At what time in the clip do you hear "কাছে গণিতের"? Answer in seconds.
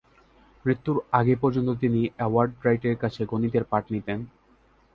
2.97-3.63